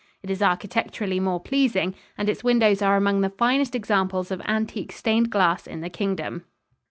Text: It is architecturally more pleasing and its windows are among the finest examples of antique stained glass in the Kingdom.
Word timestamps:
It 0.23 0.31
is 0.31 0.41
architecturally 0.41 1.19
more 1.19 1.39
pleasing 1.39 1.93
and 2.17 2.27
its 2.27 2.43
windows 2.43 2.81
are 2.81 2.97
among 2.97 3.21
the 3.21 3.29
finest 3.29 3.75
examples 3.75 4.31
of 4.31 4.41
antique 4.47 4.91
stained 4.91 5.29
glass 5.29 5.67
in 5.67 5.81
the 5.81 5.91
Kingdom. 5.91 6.43